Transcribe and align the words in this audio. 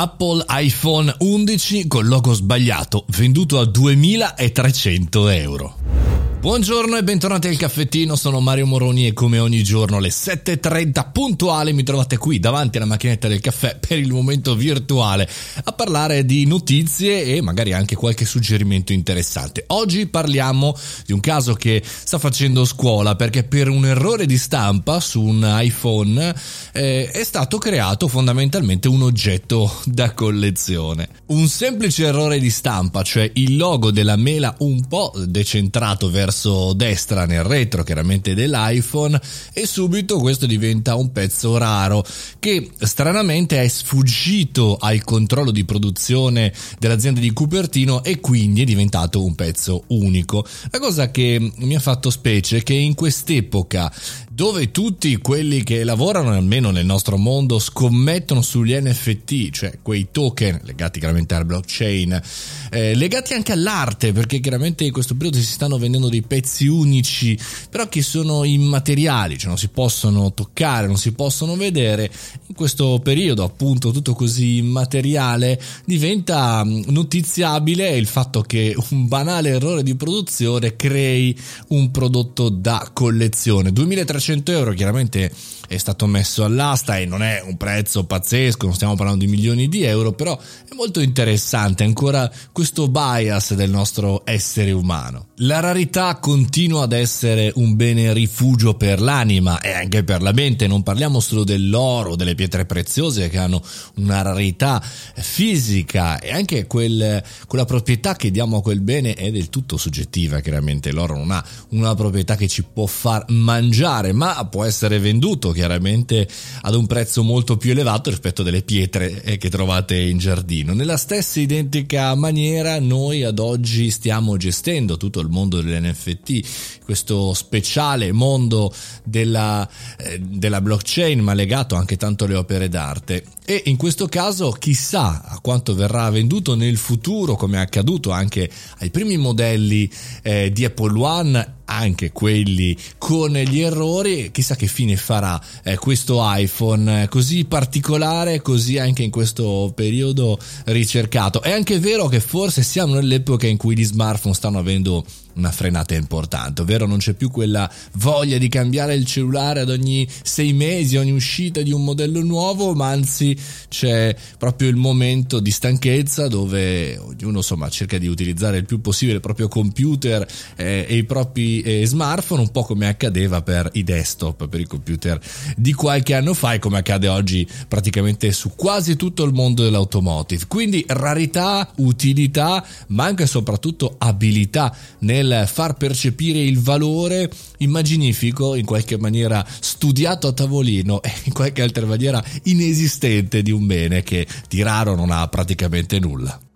Apple 0.00 0.44
iPhone 0.50 1.12
11 1.18 1.88
col 1.88 2.06
logo 2.06 2.32
sbagliato, 2.32 3.04
venduto 3.08 3.58
a 3.58 3.64
2300 3.64 5.28
euro. 5.30 5.97
Buongiorno 6.40 6.96
e 6.96 7.02
bentornati 7.02 7.48
al 7.48 7.56
caffettino, 7.56 8.14
sono 8.14 8.38
Mario 8.38 8.64
Moroni 8.64 9.08
e 9.08 9.12
come 9.12 9.40
ogni 9.40 9.64
giorno 9.64 9.96
alle 9.96 10.10
7.30 10.10 11.10
puntuale 11.10 11.72
mi 11.72 11.82
trovate 11.82 12.16
qui 12.16 12.38
davanti 12.38 12.76
alla 12.76 12.86
macchinetta 12.86 13.26
del 13.26 13.40
caffè 13.40 13.76
per 13.76 13.98
il 13.98 14.12
momento 14.12 14.54
virtuale 14.54 15.28
a 15.64 15.72
parlare 15.72 16.24
di 16.24 16.46
notizie 16.46 17.24
e 17.24 17.42
magari 17.42 17.72
anche 17.72 17.96
qualche 17.96 18.24
suggerimento 18.24 18.92
interessante. 18.92 19.64
Oggi 19.66 20.06
parliamo 20.06 20.76
di 21.04 21.12
un 21.12 21.18
caso 21.18 21.54
che 21.54 21.82
sta 21.84 22.20
facendo 22.20 22.64
scuola 22.64 23.16
perché 23.16 23.42
per 23.42 23.68
un 23.68 23.84
errore 23.84 24.24
di 24.24 24.38
stampa 24.38 25.00
su 25.00 25.20
un 25.20 25.44
iPhone 25.44 26.32
eh, 26.72 27.10
è 27.10 27.24
stato 27.24 27.58
creato 27.58 28.06
fondamentalmente 28.06 28.86
un 28.86 29.02
oggetto 29.02 29.80
da 29.86 30.14
collezione. 30.14 31.08
Un 31.26 31.48
semplice 31.48 32.04
errore 32.04 32.38
di 32.38 32.48
stampa, 32.48 33.02
cioè 33.02 33.28
il 33.34 33.56
logo 33.56 33.90
della 33.90 34.16
mela 34.16 34.54
un 34.58 34.86
po' 34.86 35.12
decentrato 35.26 36.08
verso 36.08 36.26
verso 36.28 36.74
destra 36.74 37.24
nel 37.24 37.42
retro 37.42 37.82
chiaramente 37.82 38.34
dell'iPhone 38.34 39.18
e 39.52 39.66
subito 39.66 40.18
questo 40.18 40.44
diventa 40.44 40.94
un 40.94 41.10
pezzo 41.10 41.56
raro 41.56 42.04
che 42.38 42.70
stranamente 42.80 43.62
è 43.62 43.68
sfuggito 43.68 44.76
al 44.78 45.02
controllo 45.04 45.50
di 45.50 45.64
produzione 45.64 46.52
dell'azienda 46.78 47.20
di 47.20 47.32
Cupertino 47.32 48.04
e 48.04 48.20
quindi 48.20 48.62
è 48.62 48.64
diventato 48.64 49.24
un 49.24 49.34
pezzo 49.34 49.84
unico. 49.88 50.46
La 50.70 50.78
cosa 50.78 51.10
che 51.10 51.52
mi 51.56 51.74
ha 51.74 51.80
fatto 51.80 52.10
specie 52.10 52.58
è 52.58 52.62
che 52.62 52.74
in 52.74 52.94
quest'epoca 52.94 53.90
dove 54.38 54.70
tutti 54.70 55.16
quelli 55.16 55.64
che 55.64 55.82
lavorano 55.82 56.30
almeno 56.30 56.70
nel 56.70 56.86
nostro 56.86 57.16
mondo 57.16 57.58
scommettono 57.58 58.40
sugli 58.40 58.72
NFT, 58.72 59.50
cioè 59.50 59.78
quei 59.82 60.10
token 60.12 60.60
legati 60.62 61.00
chiaramente 61.00 61.34
al 61.34 61.44
blockchain, 61.44 62.22
eh, 62.70 62.94
legati 62.94 63.34
anche 63.34 63.50
all'arte, 63.50 64.12
perché 64.12 64.38
chiaramente 64.38 64.84
in 64.84 64.92
questo 64.92 65.14
periodo 65.14 65.38
si 65.38 65.44
stanno 65.44 65.76
vendendo 65.76 66.08
dei 66.08 66.17
pezzi 66.22 66.66
unici, 66.66 67.38
però 67.70 67.88
che 67.88 68.02
sono 68.02 68.44
immateriali, 68.44 69.38
cioè 69.38 69.48
non 69.48 69.58
si 69.58 69.68
possono 69.68 70.32
toccare, 70.32 70.86
non 70.86 70.96
si 70.96 71.12
possono 71.12 71.56
vedere. 71.56 72.10
In 72.46 72.54
questo 72.54 73.00
periodo, 73.02 73.44
appunto, 73.44 73.90
tutto 73.90 74.14
così 74.14 74.58
immateriale 74.58 75.60
diventa 75.84 76.64
mm, 76.64 76.82
notiziabile 76.88 77.96
il 77.96 78.06
fatto 78.06 78.42
che 78.42 78.74
un 78.90 79.08
banale 79.08 79.50
errore 79.50 79.82
di 79.82 79.94
produzione 79.94 80.76
crei 80.76 81.36
un 81.68 81.90
prodotto 81.90 82.48
da 82.48 82.90
collezione. 82.92 83.72
2300 83.72 84.16
300 84.18 84.52
euro 84.52 84.72
chiaramente 84.72 85.32
è 85.68 85.76
stato 85.76 86.06
messo 86.06 86.44
all'asta 86.44 86.98
e 86.98 87.04
non 87.04 87.22
è 87.22 87.42
un 87.44 87.56
prezzo 87.56 88.04
pazzesco, 88.04 88.66
non 88.66 88.74
stiamo 88.74 88.94
parlando 88.94 89.24
di 89.24 89.30
milioni 89.30 89.68
di 89.68 89.82
euro, 89.82 90.12
però 90.12 90.36
è 90.36 90.74
molto 90.74 91.00
interessante 91.00 91.84
ancora 91.84 92.30
questo 92.52 92.88
bias 92.88 93.54
del 93.54 93.70
nostro 93.70 94.22
essere 94.24 94.72
umano. 94.72 95.28
La 95.36 95.60
rarità 95.60 96.07
continua 96.16 96.84
ad 96.84 96.92
essere 96.92 97.52
un 97.56 97.76
bene 97.76 98.12
rifugio 98.12 98.74
per 98.74 99.00
l'anima 99.00 99.60
e 99.60 99.72
anche 99.72 100.04
per 100.04 100.22
la 100.22 100.32
mente, 100.32 100.66
non 100.66 100.82
parliamo 100.82 101.20
solo 101.20 101.44
dell'oro, 101.44 102.16
delle 102.16 102.34
pietre 102.34 102.66
preziose 102.66 103.28
che 103.28 103.38
hanno 103.38 103.62
una 103.96 104.22
rarità 104.22 104.80
fisica 104.80 106.18
e 106.18 106.32
anche 106.32 106.66
quel, 106.66 107.22
quella 107.46 107.64
proprietà 107.64 108.16
che 108.16 108.30
diamo 108.30 108.58
a 108.58 108.62
quel 108.62 108.80
bene 108.80 109.14
è 109.14 109.30
del 109.30 109.48
tutto 109.48 109.76
soggettiva, 109.76 110.40
chiaramente 110.40 110.92
l'oro 110.92 111.16
non 111.16 111.30
ha 111.30 111.44
una 111.70 111.94
proprietà 111.94 112.36
che 112.36 112.48
ci 112.48 112.64
può 112.64 112.86
far 112.86 113.24
mangiare, 113.28 114.12
ma 114.12 114.46
può 114.46 114.64
essere 114.64 114.98
venduto 114.98 115.50
chiaramente 115.50 116.28
ad 116.62 116.74
un 116.74 116.86
prezzo 116.86 117.22
molto 117.22 117.56
più 117.56 117.70
elevato 117.70 118.10
rispetto 118.10 118.42
delle 118.42 118.62
pietre 118.62 119.22
eh, 119.22 119.38
che 119.38 119.50
trovate 119.50 119.96
in 119.96 120.18
giardino. 120.18 120.72
Nella 120.72 120.96
stessa 120.96 121.40
identica 121.40 122.14
maniera 122.14 122.78
noi 122.80 123.24
ad 123.24 123.38
oggi 123.38 123.90
stiamo 123.90 124.36
gestendo 124.36 124.96
tutto 124.96 125.20
il 125.20 125.28
mondo 125.28 125.60
dell'NFT, 125.98 126.84
questo 126.84 127.34
speciale 127.34 128.12
mondo 128.12 128.72
della, 129.02 129.68
eh, 129.98 130.18
della 130.20 130.60
blockchain 130.60 131.20
ma 131.20 131.34
legato 131.34 131.74
anche 131.74 131.96
tanto 131.96 132.24
alle 132.24 132.36
opere 132.36 132.68
d'arte. 132.68 133.24
E 133.44 133.62
in 133.66 133.76
questo 133.76 134.06
caso 134.06 134.50
chissà 134.50 135.24
a 135.24 135.40
quanto 135.40 135.74
verrà 135.74 136.08
venduto 136.10 136.54
nel 136.54 136.76
futuro 136.76 137.34
come 137.34 137.56
è 137.56 137.60
accaduto 137.60 138.10
anche 138.10 138.48
ai 138.78 138.90
primi 138.90 139.16
modelli 139.16 139.90
eh, 140.22 140.52
di 140.52 140.64
Apple 140.64 140.98
One 140.98 141.56
anche 141.68 142.12
quelli 142.12 142.76
con 142.96 143.32
gli 143.32 143.60
errori, 143.60 144.30
chissà 144.32 144.56
che 144.56 144.66
fine 144.66 144.96
farà 144.96 145.40
eh, 145.62 145.76
questo 145.76 146.20
iPhone 146.22 147.02
eh, 147.02 147.08
così 147.08 147.44
particolare, 147.44 148.40
così 148.40 148.78
anche 148.78 149.02
in 149.02 149.10
questo 149.10 149.72
periodo 149.74 150.38
ricercato. 150.64 151.42
È 151.42 151.50
anche 151.50 151.78
vero 151.78 152.08
che 152.08 152.20
forse 152.20 152.62
siamo 152.62 152.94
nell'epoca 152.94 153.46
in 153.46 153.56
cui 153.56 153.76
gli 153.76 153.84
smartphone 153.84 154.34
stanno 154.34 154.58
avendo 154.58 155.04
una 155.38 155.52
frenata 155.52 155.94
importante, 155.94 156.62
ovvero 156.62 156.86
non 156.86 156.98
c'è 156.98 157.14
più 157.14 157.30
quella 157.30 157.70
voglia 157.92 158.38
di 158.38 158.48
cambiare 158.48 158.94
il 158.94 159.06
cellulare 159.06 159.60
ad 159.60 159.70
ogni 159.70 160.06
sei 160.22 160.52
mesi, 160.52 160.96
ogni 160.96 161.12
uscita 161.12 161.62
di 161.62 161.72
un 161.72 161.84
modello 161.84 162.22
nuovo, 162.22 162.74
ma 162.74 162.88
anzi 162.88 163.36
c'è 163.68 164.14
proprio 164.36 164.68
il 164.68 164.76
momento 164.76 165.38
di 165.38 165.50
stanchezza 165.50 166.26
dove 166.26 166.98
ognuno 166.98 167.38
insomma 167.38 167.68
cerca 167.68 167.98
di 167.98 168.08
utilizzare 168.08 168.58
il 168.58 168.64
più 168.64 168.80
possibile 168.80 169.16
il 169.16 169.22
proprio 169.22 169.48
computer 169.48 170.26
eh, 170.56 170.86
e 170.88 170.96
i 170.96 171.04
propri 171.04 171.57
eh, 171.60 171.86
smartphone, 171.86 172.42
un 172.42 172.50
po' 172.50 172.64
come 172.64 172.88
accadeva 172.88 173.42
per 173.42 173.70
i 173.74 173.84
desktop, 173.84 174.48
per 174.48 174.60
i 174.60 174.66
computer 174.66 175.20
di 175.56 175.72
qualche 175.72 176.14
anno 176.14 176.34
fa 176.34 176.54
e 176.54 176.58
come 176.58 176.78
accade 176.78 177.08
oggi 177.08 177.46
praticamente 177.68 178.32
su 178.32 178.54
quasi 178.56 178.96
tutto 178.96 179.24
il 179.24 179.32
mondo 179.32 179.62
dell'automotive. 179.62 180.46
Quindi 180.46 180.84
rarità, 180.88 181.70
utilità, 181.76 182.64
ma 182.88 183.04
anche 183.04 183.22
e 183.24 183.26
soprattutto 183.26 183.94
abilità 183.98 184.74
nel 185.00 185.18
nel 185.18 185.46
far 185.46 185.74
percepire 185.74 186.40
il 186.40 186.60
valore 186.60 187.30
immaginifico, 187.58 188.54
in 188.54 188.64
qualche 188.64 188.96
maniera 188.96 189.44
studiato 189.60 190.28
a 190.28 190.32
tavolino 190.32 191.02
e 191.02 191.12
in 191.24 191.32
qualche 191.32 191.62
altra 191.62 191.86
maniera 191.86 192.22
inesistente 192.44 193.42
di 193.42 193.50
un 193.50 193.66
bene 193.66 194.02
che 194.02 194.26
di 194.48 194.62
raro 194.62 194.94
non 194.94 195.10
ha 195.10 195.26
praticamente 195.28 195.98
nulla. 195.98 196.47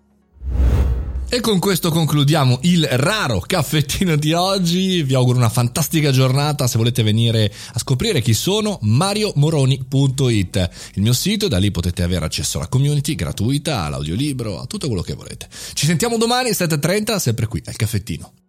E 1.35 1.41
con 1.41 1.59
questo 1.61 1.91
concludiamo 1.91 2.59
il 2.65 2.87
raro 2.87 3.41
caffettino 3.41 4.17
di 4.17 4.35
oggi. 4.35 5.03
Vi 5.03 5.15
auguro 5.15 5.39
una 5.39 5.49
fantastica 5.49 6.11
giornata. 6.11 6.67
Se 6.67 6.77
volete 6.77 7.03
venire 7.03 7.51
a 7.73 7.79
scoprire 7.79 8.21
chi 8.21 8.35
sono, 8.35 8.79
mariomoroni.it, 8.83 10.71
il 10.93 11.01
mio 11.01 11.15
sito, 11.15 11.49
da 11.49 11.57
lì 11.57 11.71
potete 11.71 12.03
avere 12.03 12.27
accesso 12.27 12.59
alla 12.59 12.69
community 12.69 13.15
gratuita, 13.15 13.85
all'audiolibro, 13.85 14.61
a 14.61 14.67
tutto 14.67 14.89
quello 14.89 15.01
che 15.01 15.15
volete. 15.15 15.49
Ci 15.73 15.87
sentiamo 15.87 16.19
domani 16.19 16.51
7.30, 16.51 17.17
sempre 17.17 17.47
qui 17.47 17.63
al 17.65 17.77
caffettino. 17.77 18.42